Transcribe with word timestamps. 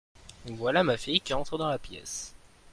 Voilà 0.47 0.81
ma 0.83 0.97
fille 0.97 1.21
qui 1.21 1.35
entre 1.35 1.59
dans 1.59 1.69
la 1.69 1.77
pièce. 1.77 2.33